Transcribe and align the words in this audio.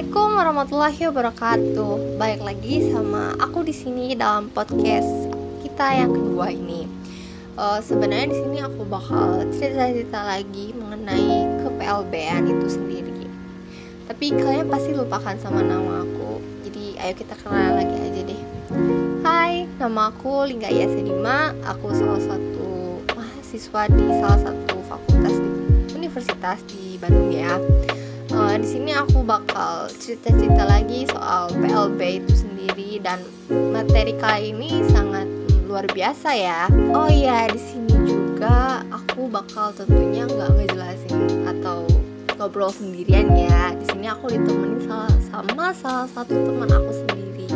Assalamualaikum 0.00 0.32
warahmatullahi 0.40 1.02
wabarakatuh. 1.12 1.92
Baik 2.16 2.40
lagi 2.40 2.88
sama 2.88 3.36
aku 3.36 3.60
di 3.60 3.76
sini 3.76 4.16
dalam 4.16 4.48
podcast 4.48 5.28
kita 5.60 5.92
yang 5.92 6.08
kedua 6.16 6.48
ini. 6.48 6.88
Uh, 7.52 7.84
Sebenarnya 7.84 8.32
di 8.32 8.36
sini 8.40 8.64
aku 8.64 8.88
bakal 8.88 9.44
cerita-cerita 9.52 10.24
lagi 10.24 10.72
mengenai 10.72 11.44
kePLB-an 11.60 12.48
itu 12.48 12.80
sendiri. 12.80 13.28
Tapi 14.08 14.40
kalian 14.40 14.72
pasti 14.72 14.96
lupakan 14.96 15.36
sama 15.36 15.60
nama 15.60 16.00
aku. 16.00 16.40
Jadi 16.64 16.96
ayo 16.96 17.12
kita 17.12 17.36
kenal 17.36 17.84
lagi 17.84 17.92
aja 18.00 18.20
deh. 18.24 18.42
Hai, 19.20 19.68
nama 19.76 20.08
aku 20.16 20.48
Lingga 20.48 20.72
Yasedima. 20.72 21.52
Aku 21.76 21.92
salah 21.92 22.24
satu 22.24 23.04
mahasiswa 23.12 23.82
di 23.92 24.04
salah 24.16 24.40
satu 24.48 24.80
fakultas 24.80 25.36
di 25.36 25.92
universitas 25.92 26.64
di 26.64 26.96
Bandung 26.96 27.36
ya 27.36 27.60
uh, 28.34 28.54
di 28.58 28.66
sini 28.66 28.90
aku 28.94 29.22
bakal 29.26 29.90
cerita-cerita 29.90 30.62
lagi 30.66 31.06
soal 31.10 31.50
PLB 31.58 32.22
itu 32.22 32.34
sendiri 32.46 33.02
dan 33.02 33.22
materi 33.74 34.14
kali 34.18 34.54
ini 34.54 34.82
sangat 34.90 35.26
luar 35.66 35.86
biasa 35.90 36.34
ya. 36.34 36.66
Oh 36.90 37.06
iya, 37.06 37.46
di 37.46 37.60
sini 37.60 37.94
juga 38.02 38.82
aku 38.90 39.30
bakal 39.30 39.70
tentunya 39.70 40.26
nggak 40.26 40.50
ngejelasin 40.58 41.46
atau 41.46 41.86
ngobrol 42.38 42.74
sendirian 42.74 43.30
ya. 43.34 43.74
Di 43.78 43.84
sini 43.94 44.06
aku 44.10 44.34
ditemenin 44.34 44.82
salah 44.86 45.14
sama 45.30 45.70
salah 45.74 46.08
satu 46.10 46.34
teman 46.34 46.70
aku 46.70 46.90
sendiri. 46.90 47.46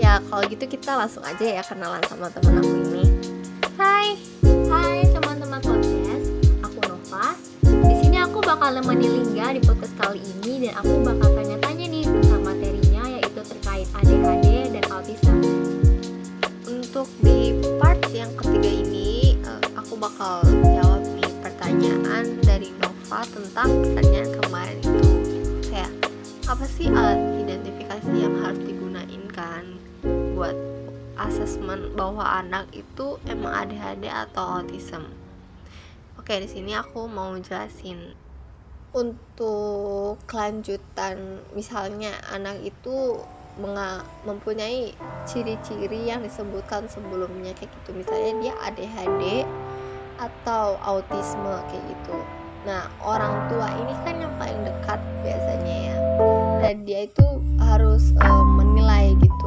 Ya 0.00 0.20
kalau 0.28 0.44
gitu 0.48 0.64
kita 0.64 0.96
langsung 0.96 1.24
aja 1.24 1.44
ya 1.44 1.62
kenalan 1.64 2.00
sama 2.08 2.32
teman 2.32 2.64
aku 2.64 2.72
ini. 2.80 3.04
Hai, 3.76 4.16
hai 4.16 4.33
bakal 8.64 8.80
nemenin 8.80 9.12
Lingga 9.20 9.46
di 9.52 9.60
podcast 9.60 9.92
kali 10.00 10.24
ini 10.24 10.64
dan 10.64 10.80
aku 10.80 11.04
bakal 11.04 11.36
tanya-tanya 11.36 11.84
nih 11.84 12.00
tentang 12.08 12.42
materinya 12.48 13.02
yaitu 13.12 13.40
terkait 13.44 13.84
ADHD 13.92 14.72
dan 14.72 14.84
autism. 14.88 15.36
Untuk 16.64 17.04
di 17.20 17.60
part 17.76 18.00
yang 18.16 18.32
ketiga 18.32 18.72
ini 18.72 19.36
eh, 19.36 19.60
aku 19.76 20.00
bakal 20.00 20.40
jawab 20.48 21.04
nih 21.12 21.28
pertanyaan 21.44 22.40
dari 22.40 22.72
Nova 22.80 23.28
tentang 23.28 23.68
pertanyaan 23.84 24.32
kemarin 24.32 24.78
itu 24.80 25.12
kayak 25.68 25.92
apa 26.48 26.64
sih 26.64 26.88
alat 26.88 27.20
identifikasi 27.44 28.16
yang 28.16 28.32
harus 28.40 28.64
digunain 28.64 29.28
kan 29.28 29.76
buat 30.32 30.56
asesmen 31.20 31.92
bahwa 31.92 32.24
anak 32.40 32.64
itu 32.72 33.20
emang 33.28 33.68
ADHD 33.68 34.08
atau 34.08 34.64
autism. 34.64 35.04
Oke, 36.16 36.40
di 36.40 36.48
sini 36.48 36.72
aku 36.72 37.04
mau 37.12 37.36
jelasin 37.36 38.23
untuk 38.94 40.22
kelanjutan 40.30 41.42
misalnya 41.52 42.14
anak 42.30 42.62
itu 42.62 43.18
mempunyai 44.26 44.94
ciri-ciri 45.26 46.10
yang 46.10 46.22
disebutkan 46.22 46.86
sebelumnya 46.90 47.54
kayak 47.58 47.70
gitu. 47.70 47.90
Misalnya 47.94 48.32
dia 48.42 48.54
ADHD 48.66 49.22
atau 50.18 50.78
autisme 50.82 51.54
kayak 51.70 51.84
gitu. 51.90 52.16
Nah 52.66 52.86
orang 53.02 53.50
tua 53.50 53.68
ini 53.78 53.94
kan 54.02 54.14
yang 54.18 54.34
paling 54.38 54.62
dekat 54.62 54.98
biasanya 55.22 55.76
ya. 55.90 55.96
Dan 56.62 56.86
dia 56.86 57.06
itu 57.06 57.26
harus 57.62 58.14
uh, 58.22 58.46
menilai 58.46 59.14
gitu 59.18 59.43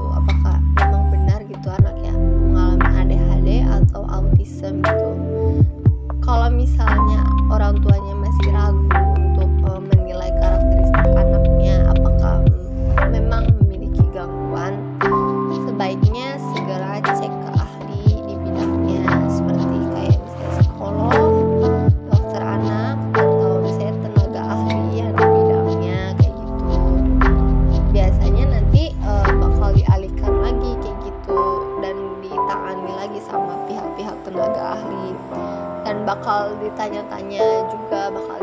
bakal 36.07 36.55
ditanya-tanya 36.63 37.67
juga 37.67 38.07
bakal 38.15 38.39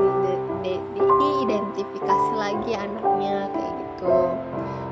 di, 0.60 0.76
di, 0.92 1.00
diidentifikasi 1.00 2.32
lagi 2.36 2.76
anaknya 2.76 3.48
kayak 3.56 3.72
gitu. 3.80 4.12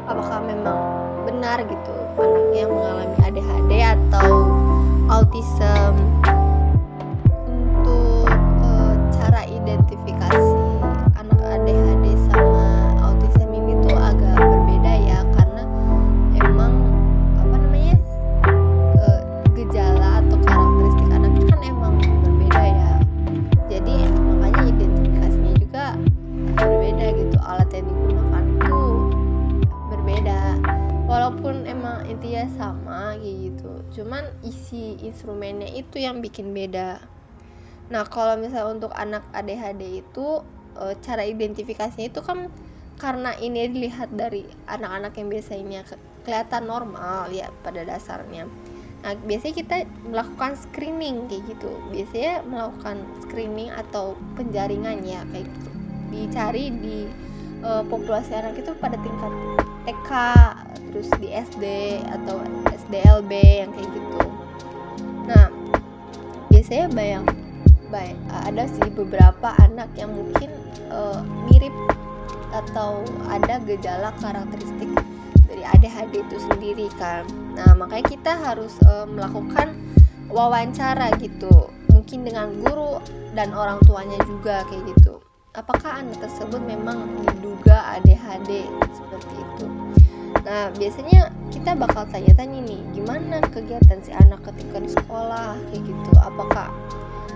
Apakah 0.08 0.40
memang 0.40 0.80
benar 1.28 1.60
gitu 1.68 1.94
anaknya 2.16 2.64
mengalami 2.72 3.16
ADHD 3.28 3.72
atau 3.84 4.28
autism 5.12 6.11
itu 35.82 36.02
yang 36.02 36.22
bikin 36.22 36.54
beda. 36.54 37.02
Nah 37.92 38.08
kalau 38.08 38.40
misalnya 38.40 38.72
untuk 38.72 38.92
anak 38.96 39.20
ADHD 39.36 40.00
itu 40.00 40.40
e, 40.78 40.96
cara 41.04 41.26
identifikasinya 41.28 42.08
itu 42.08 42.24
kan 42.24 42.48
karena 42.96 43.36
ini 43.36 43.68
dilihat 43.68 44.14
dari 44.14 44.48
anak-anak 44.70 45.12
yang 45.18 45.28
biasanya 45.28 45.80
ke 45.84 45.96
kelihatan 46.22 46.70
normal 46.70 47.28
ya 47.28 47.52
pada 47.60 47.82
dasarnya. 47.84 48.48
Nah 49.02 49.12
biasanya 49.26 49.54
kita 49.60 49.76
melakukan 50.08 50.54
screening 50.56 51.28
kayak 51.28 51.44
gitu. 51.52 51.70
Biasanya 51.92 52.46
melakukan 52.48 52.96
screening 53.26 53.68
atau 53.74 54.16
penjaringan 54.40 55.04
ya 55.04 55.20
kayak 55.34 55.44
gitu. 55.50 55.70
Dicari 56.08 56.64
di 56.80 56.98
e, 57.60 57.70
populasi 57.90 58.32
anak 58.32 58.56
itu 58.56 58.72
pada 58.80 58.96
tingkat 58.96 59.32
TK 59.84 60.10
terus 60.92 61.08
di 61.18 61.28
SD 61.32 61.64
atau 62.04 62.40
SDLB 62.68 63.32
yang 63.64 63.72
kayak 63.72 63.90
gitu 63.96 64.31
biasanya 66.72 66.96
bayang 66.96 67.26
baik 67.92 68.16
ada 68.48 68.64
sih 68.64 68.88
beberapa 68.96 69.52
anak 69.60 69.92
yang 69.92 70.08
mungkin 70.08 70.48
uh, 70.88 71.20
mirip 71.44 71.68
atau 72.48 73.04
ada 73.28 73.60
gejala 73.68 74.08
karakteristik 74.24 74.88
dari 75.44 75.68
ADHD 75.68 76.24
itu 76.24 76.36
sendiri 76.48 76.88
kan. 76.96 77.28
Nah 77.60 77.76
makanya 77.76 78.08
kita 78.08 78.32
harus 78.40 78.72
uh, 78.88 79.04
melakukan 79.04 79.76
wawancara 80.32 81.12
gitu 81.20 81.68
mungkin 81.92 82.24
dengan 82.24 82.56
guru 82.64 83.04
dan 83.36 83.52
orang 83.52 83.76
tuanya 83.84 84.16
juga 84.24 84.64
kayak 84.64 84.96
gitu. 84.96 85.20
Apakah 85.52 86.00
anak 86.00 86.24
tersebut 86.24 86.64
memang 86.64 87.04
diduga 87.20 88.00
ADHD 88.00 88.64
seperti 88.96 89.34
itu? 89.36 89.68
Nah, 90.40 90.72
biasanya 90.72 91.28
kita 91.52 91.76
bakal 91.76 92.08
tanya-tanya 92.08 92.64
nih, 92.64 92.80
gimana 92.96 93.44
kegiatan 93.52 94.00
si 94.00 94.10
anak 94.16 94.40
ketika 94.48 94.80
di 94.80 94.88
sekolah 94.88 95.60
kayak 95.68 95.84
gitu. 95.84 96.12
Apakah 96.24 96.72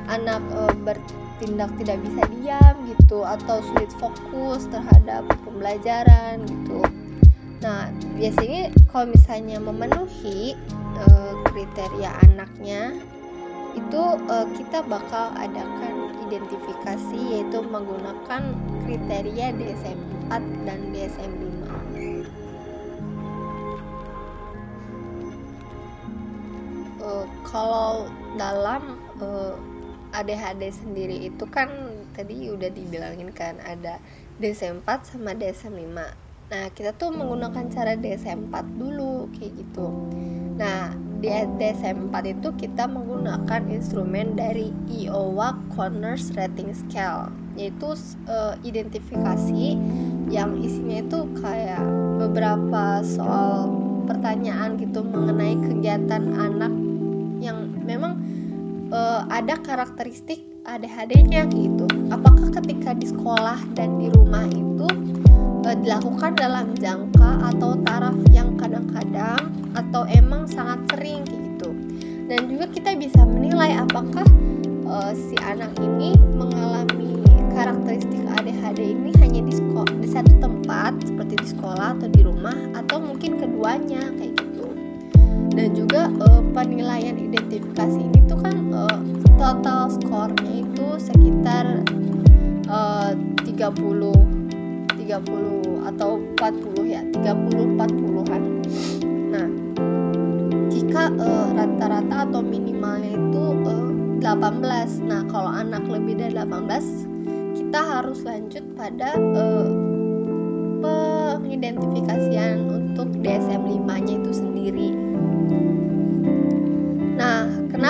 anak 0.09 0.41
e, 0.55 0.63
bertindak 0.83 1.71
tidak 1.83 1.99
bisa 2.01 2.23
diam 2.33 2.75
gitu 2.89 3.23
atau 3.23 3.61
sulit 3.61 3.93
fokus 4.01 4.65
terhadap 4.73 5.29
pembelajaran 5.45 6.43
gitu. 6.49 6.81
Nah, 7.61 7.93
biasanya 8.17 8.73
kalau 8.89 9.13
misalnya 9.13 9.59
memenuhi 9.61 10.57
e, 10.97 11.07
kriteria 11.53 12.11
anaknya 12.25 12.97
itu 13.77 14.03
e, 14.33 14.37
kita 14.57 14.81
bakal 14.89 15.35
adakan 15.37 16.17
identifikasi 16.27 17.19
yaitu 17.19 17.63
menggunakan 17.63 18.43
kriteria 18.87 19.55
DSM 19.55 19.99
4 20.33 20.67
dan 20.67 20.81
DSM 20.91 21.31
5. 21.31 21.56
Kalau 27.51 28.11
dalam 28.35 28.99
uh, 29.23 29.55
eh, 30.13 30.19
ADHD 30.23 30.73
sendiri 30.73 31.31
itu 31.31 31.45
kan 31.51 31.69
tadi 32.17 32.49
udah 32.49 32.71
dibilangin 32.73 33.31
kan 33.35 33.61
ada 33.63 34.01
DSM-4 34.41 34.89
sama 35.17 35.37
DSM-5 35.37 35.99
nah 36.47 36.71
kita 36.79 36.95
tuh 36.95 37.11
menggunakan 37.11 37.67
cara 37.75 37.99
DSM-4 37.99 38.55
dulu 38.79 39.27
kayak 39.35 39.51
gitu. 39.59 39.91
Nah 40.55 40.95
di 41.19 41.27
DSM-4 41.33 42.15
itu 42.39 42.49
kita 42.55 42.87
menggunakan 42.87 43.67
instrumen 43.67 44.39
dari 44.39 44.71
Iowa 44.87 45.59
Corners 45.75 46.31
Rating 46.39 46.71
Scale 46.71 47.35
yaitu 47.59 47.99
uh, 48.31 48.55
identifikasi 48.63 49.75
yang 50.31 50.61
isinya 50.61 51.03
itu 51.03 51.25
kayak 51.41 51.83
beberapa 52.21 53.01
soal 53.03 53.73
pertanyaan 54.07 54.79
gitu 54.79 55.03
mengenai 55.03 55.59
kegiatan 55.59 56.31
anak 56.37 56.86
yang 57.41 57.73
memang 57.85 58.21
uh, 58.91 59.27
ada 59.29 59.59
karakteristik 59.61 60.43
ADHD-nya 60.67 61.47
gitu. 61.51 61.87
Apakah 62.11 62.51
ketika 62.63 62.95
di 62.95 63.07
sekolah 63.07 63.59
dan 63.79 63.99
di 64.03 64.11
rumah 64.11 64.47
itu 64.51 64.87
uh, 65.67 65.77
dilakukan 65.79 66.35
dalam 66.35 66.75
jangka 66.79 67.55
atau 67.55 67.79
taraf 67.87 68.17
yang 68.35 68.59
kadang-kadang 68.59 69.51
atau 69.79 70.03
emang 70.11 70.49
sangat 70.51 70.83
sering 70.95 71.23
gitu. 71.27 71.71
Dan 72.27 72.51
juga 72.51 72.67
kita 72.75 72.99
bisa 72.99 73.23
menilai 73.23 73.79
apakah 73.79 74.27
uh, 74.87 75.13
si 75.15 75.39
anak 75.47 75.71
ini 75.79 76.19
mengalami 76.35 77.17
karakteristik 77.57 78.21
ADHD 78.37 78.93
ini 78.93 79.11
hanya 79.17 79.41
di 79.49 79.53
sekolah 79.57 79.95
di 80.05 80.09
satu 80.13 80.33
tempat 80.45 80.93
seperti 81.09 81.35
di 81.41 81.49
sekolah 81.57 81.97
atau 81.97 82.09
di 82.13 82.21
rumah 82.21 82.57
atau 82.77 83.01
mungkin 83.01 83.41
keduanya 83.41 84.13
kayak 84.21 84.37
gitu 84.37 84.56
dan 85.57 85.73
juga 85.73 86.13
uh, 86.21 86.45
penilaian 86.53 87.17
identifikasi 87.17 87.97
ini 87.97 88.21
tuh 88.29 88.37
kan 88.45 88.57
uh, 88.77 89.01
total 89.41 89.89
skornya 89.89 90.61
itu 90.61 90.87
sekitar 91.01 91.81
uh, 92.69 93.17
30 93.41 93.57
30 95.01 95.89
atau 95.89 96.21
40 96.37 96.93
ya 96.93 97.01
30 97.25 97.81
40-an 97.81 98.43
nah 99.33 99.49
jika 100.69 101.09
rata-rata 101.57 102.17
uh, 102.21 102.25
atau 102.29 102.45
minimalnya 102.45 103.17
itu 103.17 103.45
uh, 103.65 103.89
18 104.21 105.09
nah 105.09 105.25
kalau 105.33 105.49
anak 105.49 105.89
lebih 105.89 106.21
dari 106.21 106.37
18 106.37 107.57
kita 107.57 107.81
harus 107.81 108.21
lanjut 108.29 108.65
pada 108.77 109.17
uh, 109.17 109.73
pengidentifikasian 110.85 112.69
untuk 112.69 113.09
DSM 113.25 113.65
5 113.65 114.05
nya 114.05 114.15
itu 114.21 114.33
sendiri 114.37 115.06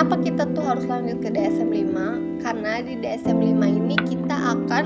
kenapa 0.07 0.23
kita 0.23 0.43
tuh 0.55 0.63
harus 0.63 0.87
lanjut 0.87 1.19
ke 1.19 1.27
DSM 1.35 1.67
5? 1.67 2.39
Karena 2.39 2.79
di 2.79 2.95
DSM 2.95 3.43
5 3.43 3.59
ini 3.75 3.95
kita 4.07 4.55
akan 4.55 4.85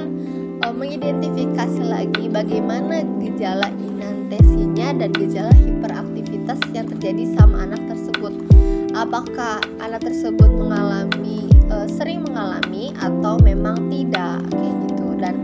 uh, 0.65 0.73
mengidentifikasi 0.73 1.77
lagi 1.85 2.25
bagaimana 2.25 3.05
gejala 3.21 3.69
inantesinya 3.69 4.97
dan 4.97 5.13
gejala 5.13 5.53
hiperaktivitas 5.61 6.57
yang 6.73 6.89
terjadi 6.89 7.37
sama 7.37 7.69
anak 7.69 7.85
tersebut. 7.85 8.33
Apakah 8.97 9.61
anak 9.77 10.01
tersebut 10.01 10.49
mengalami 10.49 11.45
uh, 11.69 11.85
sering 11.85 12.25
mengalami 12.25 12.89
atau 12.97 13.37
memang 13.45 13.77
tidak 13.93 14.41
kayak 14.49 14.73
gitu 14.89 15.07
dan 15.21 15.37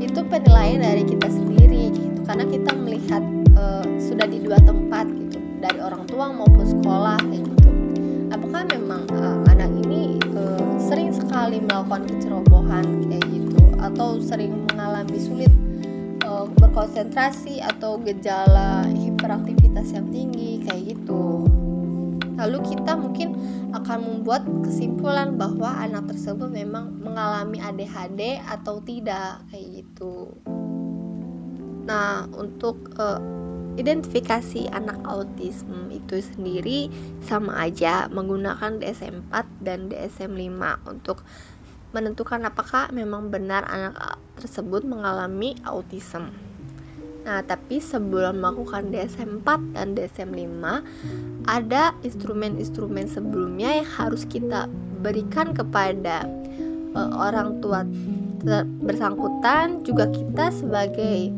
itu 0.00 0.24
penilaian 0.24 0.80
dari 0.80 1.04
kita 1.04 1.28
sendiri 1.28 1.92
gitu 1.92 2.24
karena 2.24 2.48
kita 2.48 2.72
melihat 2.80 3.20
uh, 3.60 3.84
sudah 4.00 4.24
di 4.24 4.40
dua 4.40 4.56
tempat 4.64 5.04
gitu 5.04 5.36
dari 5.60 5.84
orang 5.84 6.08
tua 6.08 6.32
maupun 6.32 6.64
sekolah 6.64 7.20
kayak 7.28 7.44
gitu 7.44 7.47
sekali 11.48 11.64
melakukan 11.64 12.04
kecerobohan 12.12 12.86
kayak 13.08 13.24
gitu. 13.32 13.60
Atau 13.80 14.20
sering 14.20 14.68
mengalami 14.68 15.16
sulit 15.16 15.48
uh, 16.28 16.44
berkonsentrasi 16.44 17.64
atau 17.64 17.96
gejala 18.04 18.84
hiperaktivitas 18.92 19.96
yang 19.96 20.12
tinggi 20.12 20.60
kayak 20.68 20.92
gitu. 20.92 21.48
Lalu 22.36 22.68
kita 22.68 23.00
mungkin 23.00 23.32
akan 23.72 23.98
membuat 24.04 24.44
kesimpulan 24.60 25.40
bahwa 25.40 25.72
anak 25.72 26.12
tersebut 26.12 26.52
memang 26.52 27.00
mengalami 27.00 27.64
ADHD 27.64 28.44
atau 28.44 28.84
tidak 28.84 29.40
kayak 29.48 29.88
gitu. 29.88 30.36
Nah 31.88 32.28
untuk 32.36 32.92
uh, 33.00 33.16
identifikasi 33.78 34.66
anak 34.74 34.98
autisme 35.06 35.86
itu 35.94 36.18
sendiri 36.18 36.90
sama 37.22 37.62
aja 37.62 38.10
menggunakan 38.10 38.82
DSM 38.82 39.30
4 39.30 39.62
dan 39.62 39.86
DSM 39.86 40.34
5 40.34 40.90
untuk 40.90 41.22
menentukan 41.94 42.42
apakah 42.44 42.90
memang 42.90 43.30
benar 43.30 43.64
anak 43.70 44.18
tersebut 44.36 44.84
mengalami 44.84 45.56
autism. 45.64 46.34
Nah, 47.24 47.44
tapi 47.44 47.78
sebelum 47.78 48.40
melakukan 48.40 48.88
DSM 48.88 49.44
4 49.44 49.76
dan 49.76 49.92
DSM 49.92 50.32
5, 50.32 51.48
ada 51.48 51.92
instrumen-instrumen 52.00 53.04
sebelumnya 53.08 53.84
yang 53.84 53.88
harus 53.88 54.24
kita 54.24 54.68
berikan 55.00 55.52
kepada 55.52 56.24
uh, 56.96 57.10
orang 57.20 57.60
tua 57.60 57.84
bersangkutan 58.80 59.82
juga 59.82 60.08
kita 60.08 60.54
sebagai 60.54 61.34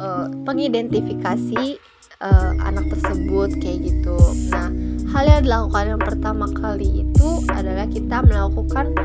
uh, 0.00 0.26
pengidentifikasi 0.48 1.78
uh, 2.24 2.52
anak 2.64 2.88
tersebut 2.90 3.54
kayak 3.60 3.78
gitu. 3.84 4.18
Nah, 4.50 4.72
hal 5.12 5.24
yang 5.28 5.42
dilakukan 5.44 5.84
yang 5.96 6.02
pertama 6.02 6.46
kali 6.56 7.04
itu 7.04 7.28
adalah 7.52 7.86
kita 7.86 8.24
melakukan 8.24 8.96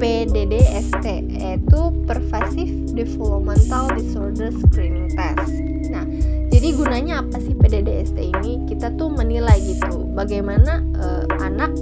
PDDST 0.00 1.06
yaitu 1.28 1.80
Pervasive 2.08 2.96
Developmental 2.96 3.92
Disorder 3.94 4.50
Screening 4.50 5.12
Test. 5.12 5.52
Nah, 5.92 6.04
jadi 6.48 6.68
gunanya 6.74 7.22
apa 7.22 7.38
sih 7.38 7.54
PDDST 7.54 8.18
ini? 8.18 8.64
Kita 8.66 8.94
tuh 8.96 9.12
menilai 9.12 9.60
gitu 9.62 10.08
bagaimana 10.16 10.80
uh, 10.98 11.24
anak 11.42 11.72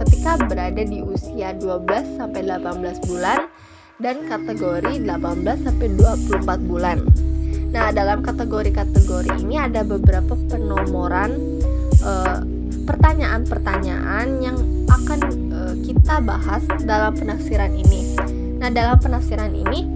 ketika 0.00 0.40
berada 0.48 0.80
di 0.80 1.04
usia 1.04 1.52
12 1.56 2.16
sampai 2.16 2.40
18 2.48 3.08
bulan 3.08 3.48
dan 4.00 4.24
kategori 4.24 5.04
18 5.04 5.64
sampai 5.66 5.88
24 5.92 6.70
bulan. 6.70 7.04
Nah, 7.70 7.94
dalam 7.94 8.22
kategori-kategori 8.22 9.46
ini 9.46 9.54
ada 9.58 9.86
beberapa 9.86 10.34
penomoran 10.50 11.30
eh, 12.02 12.38
pertanyaan-pertanyaan 12.90 14.26
yang 14.42 14.58
akan 14.90 15.20
uh, 15.54 15.74
kita 15.86 16.18
bahas 16.22 16.62
dalam 16.82 17.14
penafsiran 17.14 17.70
ini. 17.70 18.18
Nah, 18.58 18.66
dalam 18.66 18.98
penafsiran 18.98 19.54
ini 19.54 19.86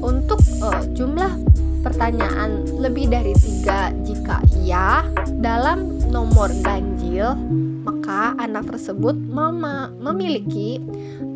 untuk 0.00 0.40
uh, 0.64 0.80
jumlah 0.96 1.28
pertanyaan 1.84 2.64
lebih 2.80 3.12
dari 3.12 3.36
tiga 3.38 3.94
jika 4.02 4.42
iya 4.58 5.06
dalam 5.38 6.02
nomor 6.10 6.50
ganjil 6.66 7.38
maka 7.86 8.34
anak 8.42 8.66
tersebut 8.74 9.14
mem 9.14 9.62
memiliki 10.02 10.82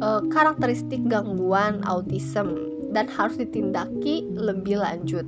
uh, 0.02 0.20
karakteristik 0.28 1.00
gangguan 1.06 1.80
autism 1.86 2.58
dan 2.92 3.08
harus 3.08 3.40
ditindaki 3.40 4.28
lebih 4.36 4.82
lanjut. 4.82 5.24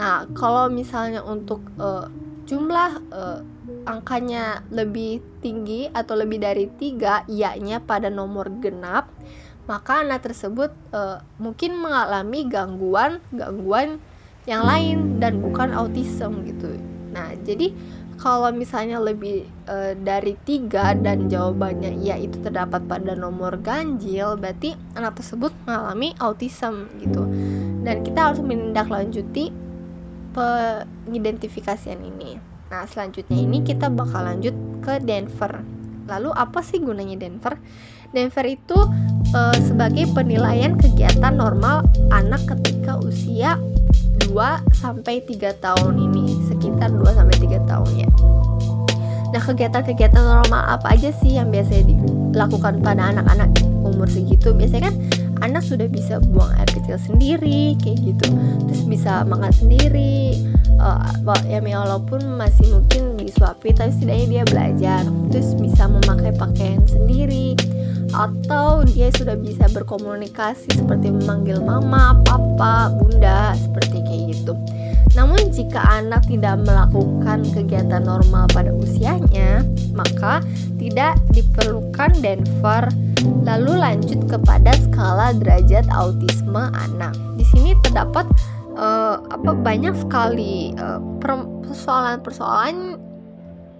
Nah, 0.00 0.24
kalau 0.32 0.72
misalnya 0.72 1.20
untuk 1.20 1.60
uh, 1.76 2.08
jumlah 2.48 3.04
uh, 3.12 3.44
angkanya 3.84 4.64
lebih 4.72 5.20
tinggi 5.44 5.92
atau 5.92 6.16
lebih 6.16 6.40
dari 6.40 6.72
tiga 6.80 7.20
ianya 7.28 7.84
pada 7.84 8.08
nomor 8.08 8.48
genap, 8.64 9.12
maka 9.68 10.00
anak 10.00 10.24
tersebut 10.24 10.72
uh, 10.96 11.20
mungkin 11.36 11.76
mengalami 11.76 12.48
gangguan 12.48 13.20
gangguan 13.28 14.00
yang 14.48 14.64
lain 14.64 15.20
dan 15.20 15.44
bukan 15.44 15.68
autism 15.76 16.48
gitu. 16.48 16.80
Nah, 17.12 17.36
jadi 17.44 17.68
kalau 18.20 18.52
misalnya 18.52 19.00
lebih 19.00 19.48
e, 19.64 19.96
dari 19.96 20.36
tiga 20.44 20.92
dan 20.92 21.32
jawabannya 21.32 22.04
iya 22.04 22.20
itu 22.20 22.36
terdapat 22.44 22.84
pada 22.84 23.16
nomor 23.16 23.56
ganjil, 23.64 24.36
berarti 24.36 24.76
anak 24.92 25.16
tersebut 25.20 25.52
mengalami 25.64 26.12
autism 26.20 26.88
gitu. 27.00 27.24
Dan 27.80 28.04
kita 28.04 28.30
harus 28.30 28.44
menindaklanjuti 28.44 29.69
pengidentifikasian 30.34 32.00
ini. 32.02 32.38
Nah, 32.70 32.86
selanjutnya 32.86 33.34
ini 33.34 33.66
kita 33.66 33.90
bakal 33.90 34.22
lanjut 34.22 34.54
ke 34.82 35.02
Denver. 35.02 35.62
Lalu 36.06 36.30
apa 36.34 36.62
sih 36.62 36.78
gunanya 36.78 37.18
Denver? 37.18 37.58
Denver 38.10 38.46
itu 38.46 38.78
e, 39.30 39.40
sebagai 39.66 40.10
penilaian 40.14 40.74
kegiatan 40.78 41.34
normal 41.34 41.86
anak 42.10 42.42
ketika 42.46 42.98
usia 43.02 43.58
2 44.26 44.34
sampai 44.74 45.22
3 45.26 45.58
tahun 45.58 45.94
ini, 45.98 46.46
sekitar 46.46 46.94
2 46.94 47.02
sampai 47.14 47.36
3 47.38 47.70
tahun 47.70 47.90
ya. 48.06 48.08
Nah, 49.30 49.42
kegiatan-kegiatan 49.42 50.22
normal 50.26 50.62
apa 50.78 50.94
aja 50.94 51.14
sih 51.22 51.38
yang 51.38 51.54
biasanya 51.54 51.86
dilakukan 51.86 52.82
pada 52.82 53.14
anak-anak 53.14 53.50
umur 53.86 54.10
segitu? 54.10 54.50
Biasanya 54.50 54.90
kan 54.90 54.94
anak 55.40 55.64
sudah 55.64 55.88
bisa 55.88 56.20
buang 56.20 56.52
air 56.56 56.68
kecil 56.70 56.96
sendiri 57.00 57.76
kayak 57.80 57.98
gitu. 58.04 58.28
Terus 58.68 58.82
bisa 58.86 59.24
makan 59.24 59.52
sendiri. 59.52 60.36
Uh, 60.80 61.36
ya 61.44 61.60
walaupun 61.60 62.40
masih 62.40 62.64
mungkin 62.72 63.20
disuapi 63.20 63.76
tapi 63.76 63.92
setidaknya 63.92 64.26
dia 64.26 64.42
belajar. 64.48 65.02
Terus 65.32 65.56
bisa 65.56 65.88
memakai 65.88 66.32
pakaian 66.36 66.84
sendiri. 66.88 67.56
Atau 68.10 68.82
dia 68.90 69.12
sudah 69.14 69.38
bisa 69.38 69.70
berkomunikasi 69.70 70.66
seperti 70.74 71.14
memanggil 71.14 71.62
mama, 71.62 72.18
papa, 72.26 72.90
bunda 72.90 73.54
seperti 73.54 74.02
kayak 74.02 74.22
gitu. 74.34 74.52
Namun 75.18 75.50
jika 75.50 75.82
anak 75.82 76.26
tidak 76.30 76.62
melakukan 76.62 77.42
kegiatan 77.50 78.06
normal 78.06 78.46
pada 78.54 78.70
usianya, 78.70 79.66
maka 79.92 80.38
tidak 80.78 81.18
diperlukan 81.34 82.14
Denver. 82.22 82.86
Lalu 83.44 83.72
lanjut 83.76 84.20
kepada 84.30 84.72
skala 84.86 85.36
derajat 85.36 85.84
autisme 85.92 86.70
anak. 86.72 87.12
Di 87.36 87.44
sini 87.50 87.76
terdapat 87.84 88.24
uh, 88.78 89.20
apa 89.28 89.52
banyak 89.52 89.92
sekali 89.98 90.72
uh, 90.78 91.02
persoalan-persoalan 91.66 92.96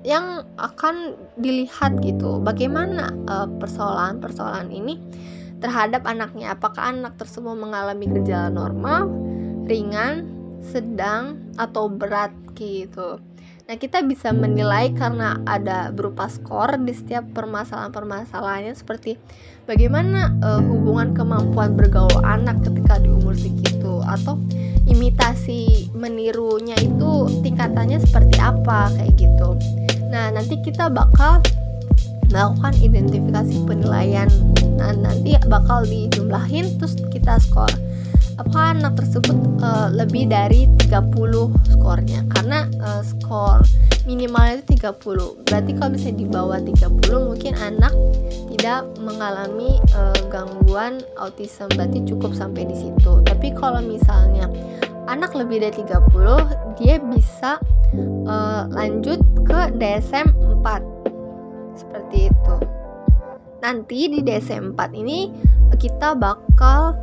yang 0.00 0.44
akan 0.56 1.12
dilihat 1.36 2.00
gitu. 2.00 2.40
Bagaimana 2.40 3.12
persoalan-persoalan 3.60 4.72
uh, 4.72 4.78
ini 4.80 4.96
terhadap 5.60 6.08
anaknya? 6.08 6.56
Apakah 6.56 6.88
anak 6.88 7.20
tersebut 7.20 7.52
mengalami 7.52 8.08
gejala 8.08 8.48
normal 8.48 9.12
ringan 9.68 10.39
sedang 10.62 11.40
atau 11.56 11.88
berat 11.88 12.32
gitu 12.56 13.20
Nah, 13.70 13.78
kita 13.78 14.02
bisa 14.02 14.34
menilai 14.34 14.90
karena 14.98 15.38
ada 15.46 15.94
berupa 15.94 16.26
skor 16.26 16.74
di 16.82 16.90
setiap 16.90 17.22
permasalahan-permasalahannya 17.38 18.74
seperti 18.74 19.14
bagaimana 19.70 20.34
uh, 20.42 20.58
hubungan 20.58 21.14
kemampuan 21.14 21.78
bergaul 21.78 22.10
anak 22.26 22.58
ketika 22.66 22.98
di 22.98 23.14
umur 23.14 23.38
segitu 23.38 24.02
atau 24.02 24.42
imitasi 24.90 25.86
menirunya 25.94 26.74
itu 26.82 27.30
tingkatannya 27.46 28.02
seperti 28.02 28.42
apa 28.42 28.90
kayak 28.90 29.14
gitu. 29.14 29.54
Nah, 30.10 30.34
nanti 30.34 30.58
kita 30.66 30.90
bakal 30.90 31.38
melakukan 32.34 32.74
identifikasi 32.82 33.54
penilaian. 33.70 34.26
Nah, 34.82 34.98
nanti 34.98 35.38
bakal 35.46 35.86
dijumlahin 35.86 36.74
terus 36.74 36.98
kita 37.14 37.38
skor 37.38 37.70
apakah 38.40 38.72
anak 38.72 38.96
tersebut 38.96 39.36
uh, 39.60 39.92
lebih 39.92 40.32
dari 40.32 40.64
30 40.88 41.76
skornya. 41.76 42.24
Karena 42.32 42.64
uh, 42.80 43.04
skor 43.04 43.60
minimalnya 44.08 44.64
itu 44.64 44.80
30 44.80 45.44
berarti 45.44 45.70
kalau 45.76 45.90
bisa 45.92 46.08
di 46.10 46.24
bawah 46.24 46.56
30 46.56 46.88
mungkin 47.20 47.52
anak 47.60 47.92
tidak 48.56 48.88
mengalami 48.96 49.76
uh, 49.92 50.16
gangguan 50.32 51.04
autism. 51.20 51.68
Berarti 51.76 52.00
cukup 52.08 52.32
sampai 52.32 52.64
di 52.64 52.76
situ. 52.80 53.20
Tapi 53.28 53.52
kalau 53.52 53.84
misalnya 53.84 54.48
anak 55.04 55.36
lebih 55.36 55.60
dari 55.60 55.76
30 55.84 56.80
dia 56.80 56.96
bisa 56.96 57.60
uh, 58.24 58.64
lanjut 58.72 59.20
ke 59.44 59.60
DSM 59.76 60.32
4 60.64 61.76
seperti 61.76 62.32
itu. 62.32 62.54
Nanti 63.60 64.08
di 64.08 64.24
DSM 64.24 64.72
4 64.72 64.96
ini 64.96 65.28
kita 65.76 66.16
bakal 66.16 66.96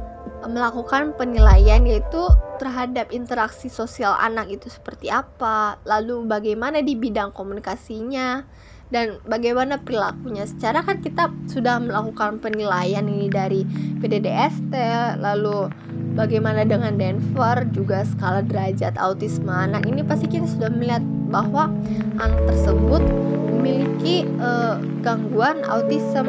melakukan 0.45 1.17
penilaian 1.17 1.81
yaitu 1.87 2.21
terhadap 2.61 3.09
interaksi 3.09 3.69
sosial 3.69 4.13
anak 4.17 4.49
itu 4.53 4.69
seperti 4.69 5.09
apa, 5.09 5.81
lalu 5.85 6.25
bagaimana 6.25 6.81
di 6.81 6.93
bidang 6.93 7.33
komunikasinya 7.33 8.45
dan 8.87 9.19
bagaimana 9.27 9.77
perilakunya. 9.81 10.47
Secara 10.47 10.81
kan 10.83 11.03
kita 11.03 11.29
sudah 11.51 11.79
melakukan 11.81 12.39
penilaian 12.39 13.03
ini 13.03 13.27
dari 13.27 13.67
PDDST, 13.99 14.73
lalu 15.19 15.67
bagaimana 16.15 16.63
dengan 16.63 16.95
Denver 16.95 17.67
juga 17.75 18.07
skala 18.07 18.41
derajat 18.41 18.95
autisme 18.97 19.51
anak 19.51 19.85
ini 19.85 20.01
pasti 20.01 20.25
kita 20.31 20.47
sudah 20.47 20.71
melihat 20.71 21.03
bahwa 21.27 21.69
anak 22.17 22.41
tersebut 22.47 23.03
memiliki 23.51 24.23
uh, 24.39 24.79
gangguan 25.03 25.61
autism. 25.67 26.25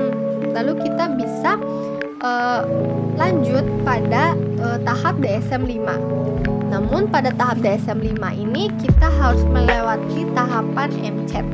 Lalu 0.48 0.80
kita 0.82 1.12
bisa 1.14 1.60
uh, 2.22 2.62
lanjut 3.14 3.64
pada 3.82 4.34
uh, 4.62 4.78
tahap 4.82 5.18
DSM 5.22 5.66
5. 5.66 6.68
Namun 6.68 7.08
pada 7.08 7.32
tahap 7.34 7.58
DSM 7.62 7.98
5 8.18 8.44
ini 8.44 8.70
kita 8.82 9.08
harus 9.08 9.42
melewati 9.48 10.28
tahapan 10.37 10.90
MCAT. 11.00 11.46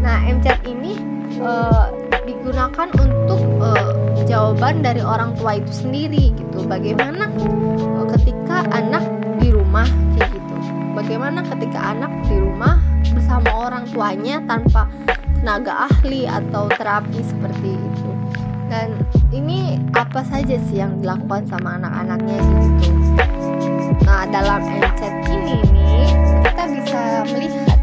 Nah, 0.00 0.18
MCAT 0.24 0.60
ini 0.68 0.98
uh, 1.40 1.92
digunakan 2.24 2.88
untuk 2.96 3.40
uh, 3.60 3.90
jawaban 4.24 4.80
dari 4.80 5.00
orang 5.00 5.36
tua 5.36 5.60
itu 5.60 5.72
sendiri 5.84 6.32
gitu. 6.34 6.64
Bagaimana 6.64 7.28
uh, 8.00 8.06
ketika 8.16 8.64
anak 8.72 9.04
di 9.40 9.52
rumah 9.52 9.86
kayak 10.16 10.32
gitu. 10.32 10.54
Bagaimana 10.94 11.42
ketika 11.42 11.92
anak 11.92 12.12
di 12.30 12.38
rumah 12.38 12.78
bersama 13.12 13.50
orang 13.50 13.84
tuanya 13.90 14.40
tanpa 14.46 14.88
tenaga 15.42 15.90
ahli 15.90 16.24
atau 16.24 16.70
terapi 16.72 17.20
seperti 17.20 17.76
itu 17.76 18.13
dan 18.74 18.90
ini 19.30 19.78
apa 19.94 20.26
saja 20.26 20.58
sih 20.66 20.82
yang 20.82 20.98
dilakukan 20.98 21.46
sama 21.46 21.78
anak-anaknya 21.78 22.42
gitu? 22.42 22.90
Nah 24.02 24.26
dalam 24.34 24.66
MCAT 24.66 25.14
ini 25.30 25.62
nih 25.70 26.10
kita 26.42 26.64
bisa 26.74 27.00
melihat 27.30 27.78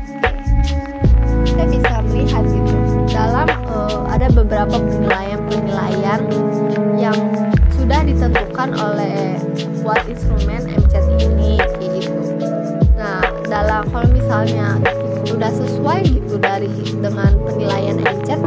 kita 1.48 1.63
bisa 1.71 1.93
melihat 2.12 2.43
gitu. 2.43 2.75
Dalam 3.07 3.48
uh, 3.71 4.03
ada 4.12 4.27
beberapa 4.36 4.75
penilaian-penilaian 4.75 6.27
yang 7.00 7.15
sudah 7.71 8.03
ditentukan 8.03 8.75
oleh 8.75 9.39
buat 9.88 10.03
instrumen 10.12 10.67
MCAT 10.67 11.07
ini 11.24 11.55
kayak 11.55 12.03
gitu. 12.03 12.19
Nah 13.00 13.24
dalam 13.48 13.88
kalau 13.95 14.12
misalnya 14.12 14.75
sudah 15.24 15.55
sesuai 15.55 16.03
gitu 16.03 16.36
dari 16.36 16.67
dengan 17.00 17.31
penilaian 17.48 17.95
MCAT 17.95 18.43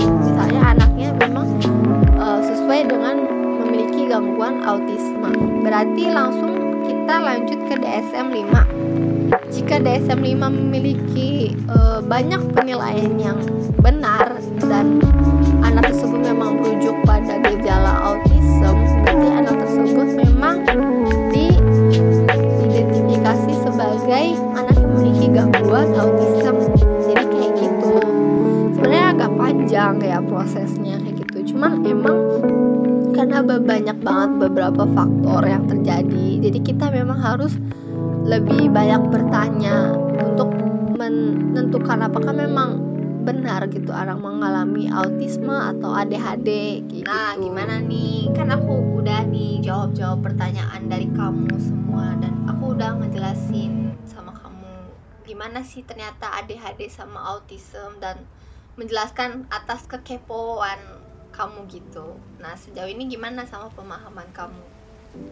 sesuai 2.65 2.89
dengan 2.89 3.29
memiliki 3.61 4.09
gangguan 4.09 4.65
autisme. 4.65 5.29
Berarti 5.61 6.09
langsung 6.09 6.81
kita 6.89 7.21
lanjut 7.21 7.61
ke 7.69 7.77
DSM 7.77 8.33
5. 8.33 9.53
Jika 9.53 9.85
DSM 9.85 10.25
5 10.25 10.49
memiliki 10.49 11.53
e, 11.53 11.77
banyak 12.09 12.41
penilaian 12.57 13.21
yang 13.21 13.37
benar 13.85 14.41
dan 14.65 14.97
anak 15.61 15.93
tersebut 15.93 16.25
memang 16.25 16.57
merujuk 16.57 16.97
pada 17.05 17.37
gejala 17.45 18.01
autism, 18.01 18.81
berarti 19.05 19.29
anak 19.45 19.61
tersebut 19.61 20.25
memang 20.25 20.65
diidentifikasi 21.37 23.53
sebagai 23.61 24.41
anak 24.57 24.73
yang 24.73 24.89
memiliki 24.89 25.29
gangguan 25.37 25.93
autism. 26.01 26.57
Jadi 27.13 27.29
kayak 27.29 27.61
gitu. 27.61 28.01
Sebenarnya 28.73 29.13
agak 29.13 29.37
panjang 29.37 30.01
ya 30.01 30.25
prosesnya 30.25 30.97
kayak 31.05 31.29
gitu. 31.29 31.53
Cuman 31.53 31.85
emang 31.85 32.14
banyak 33.47 33.99
banget 34.01 34.31
beberapa 34.49 34.83
faktor 34.93 35.43
yang 35.45 35.65
terjadi 35.69 36.27
jadi 36.41 36.59
kita 36.61 36.87
memang 36.91 37.19
harus 37.21 37.57
lebih 38.25 38.73
banyak 38.73 39.13
bertanya 39.13 39.93
untuk 40.17 40.49
menentukan 40.97 42.09
apakah 42.09 42.33
memang 42.33 42.81
benar 43.25 43.65
gitu 43.73 43.89
orang 43.89 44.21
mengalami 44.21 44.93
autisme 44.93 45.53
atau 45.53 45.97
ADHD 45.97 46.81
gitu. 46.93 47.09
Nah, 47.09 47.33
gimana 47.41 47.81
nih? 47.81 48.29
Kan 48.37 48.53
aku 48.53 49.01
udah 49.01 49.25
nih 49.25 49.65
jawab-jawab 49.65 50.21
pertanyaan 50.21 50.93
dari 50.93 51.09
kamu 51.09 51.57
semua 51.57 52.13
dan 52.21 52.37
aku 52.45 52.77
udah 52.77 53.01
ngejelasin 53.01 53.97
sama 54.05 54.37
kamu 54.37 54.93
gimana 55.25 55.65
sih 55.65 55.81
ternyata 55.89 56.37
ADHD 56.37 56.93
sama 56.93 57.17
autism 57.33 57.97
dan 57.97 58.29
menjelaskan 58.77 59.49
atas 59.49 59.89
kekepoan 59.89 60.77
kamu 61.35 61.67
gitu. 61.67 62.15
Nah 62.39 62.55
sejauh 62.55 62.87
ini 62.87 63.11
gimana 63.11 63.43
sama 63.45 63.67
pemahaman 63.75 64.31
kamu? 64.31 64.65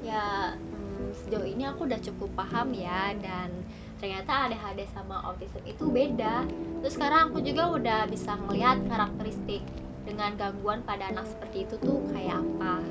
Ya 0.02 0.54
hmm, 0.58 1.14
sejauh 1.14 1.46
ini 1.46 1.66
aku 1.66 1.86
udah 1.86 1.98
cukup 2.02 2.30
paham 2.34 2.74
ya 2.74 3.14
dan 3.22 3.50
ternyata 4.02 4.50
ADHD 4.50 4.90
sama 4.90 5.22
autism 5.22 5.62
itu 5.62 5.86
beda. 5.86 6.46
Terus 6.82 6.98
sekarang 6.98 7.30
aku 7.30 7.38
juga 7.46 7.70
udah 7.70 8.00
bisa 8.10 8.34
ngelihat 8.34 8.82
karakteristik 8.90 9.62
dengan 10.02 10.34
gangguan 10.34 10.82
pada 10.82 11.14
anak 11.14 11.30
seperti 11.30 11.70
itu 11.70 11.74
tuh 11.78 12.02
kayak 12.10 12.42
apa. 12.42 12.82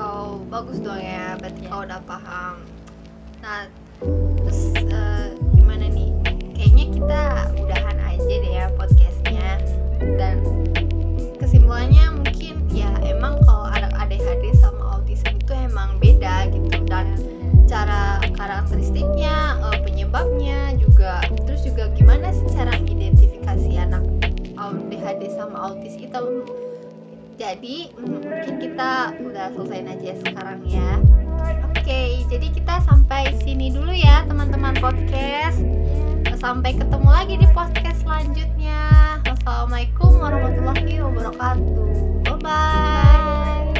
Oh 0.00 0.40
bagus 0.48 0.80
dong 0.80 0.98
ya 0.98 1.36
berarti 1.36 1.60
ya. 1.64 1.68
kau 1.68 1.82
udah 1.84 2.00
paham. 2.08 2.56
Nah 3.44 3.68
terus 4.40 4.60
uh, 4.88 5.28
gimana 5.60 5.92
nih? 5.92 6.08
Kayaknya 6.56 6.84
kita 6.88 7.20
udahan 7.60 7.98
sama 26.14 26.30
autis 26.30 26.46
itu 26.46 26.54
jadi 27.34 27.78
mungkin 27.98 28.54
kita 28.62 28.92
udah 29.18 29.46
selesai 29.58 29.80
aja 29.90 30.12
sekarang 30.22 30.60
ya 30.70 30.90
oke 31.66 32.02
jadi 32.30 32.46
kita 32.54 32.74
sampai 32.86 33.34
sini 33.42 33.74
dulu 33.74 33.90
ya 33.90 34.22
teman-teman 34.30 34.78
podcast 34.78 35.58
sampai 36.38 36.78
ketemu 36.78 37.08
lagi 37.10 37.34
di 37.42 37.48
podcast 37.50 38.06
selanjutnya 38.06 38.54
Assalamualaikum 39.44 40.12
warahmatullahi 40.24 41.04
wabarakatuh. 41.04 41.76
Bye 42.24 42.36
bye. 42.40 43.73